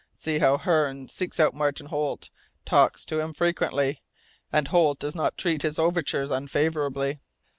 See 0.15 0.39
how 0.39 0.57
Hearne 0.57 1.09
seeks 1.09 1.39
out 1.39 1.53
Martin 1.53 1.85
Holt, 1.85 2.31
talks 2.65 3.05
to 3.05 3.19
him 3.19 3.33
frequently, 3.33 4.01
and 4.51 4.67
Holt 4.69 4.97
does 4.97 5.13
not 5.13 5.37
treat 5.37 5.61
his 5.61 5.77
overtures 5.77 6.31
unfavourably.'' 6.31 7.19